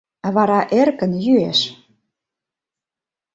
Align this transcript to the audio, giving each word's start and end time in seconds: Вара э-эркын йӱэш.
Вара 0.35 0.59
э-эркын 0.77 1.11
йӱэш. 1.25 1.59